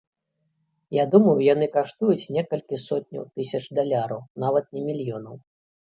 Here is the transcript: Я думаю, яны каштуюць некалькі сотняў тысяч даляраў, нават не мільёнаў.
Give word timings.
Я 0.97 1.03
думаю, 1.15 1.35
яны 1.53 1.67
каштуюць 1.75 2.31
некалькі 2.37 2.81
сотняў 2.87 3.23
тысяч 3.37 3.63
даляраў, 3.81 4.25
нават 4.45 4.65
не 4.79 4.87
мільёнаў. 4.89 5.35